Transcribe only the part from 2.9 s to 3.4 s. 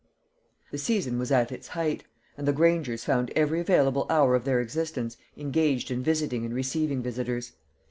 found